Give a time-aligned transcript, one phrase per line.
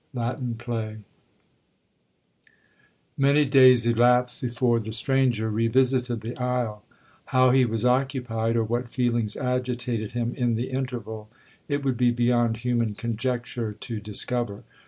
[0.15, 0.97] LATIN PLAY
[3.19, 6.83] 'Many days elapsed before the stranger revisited the isle.
[7.25, 11.29] How he was occupied, or what feelings agitated him in the interval,
[11.67, 14.63] it would be beyond human conjecture to discover.